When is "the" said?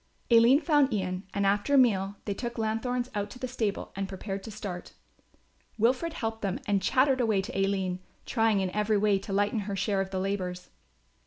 3.37-3.47, 10.09-10.19